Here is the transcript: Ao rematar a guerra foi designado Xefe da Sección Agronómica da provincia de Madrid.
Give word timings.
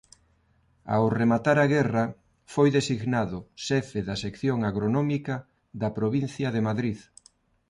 Ao 0.93 1.05
rematar 1.19 1.57
a 1.61 1.69
guerra 1.73 2.05
foi 2.53 2.69
designado 2.77 3.37
Xefe 3.65 3.99
da 4.07 4.15
Sección 4.23 4.57
Agronómica 4.69 5.35
da 5.81 5.89
provincia 5.97 6.47
de 6.55 6.61
Madrid. 6.67 6.97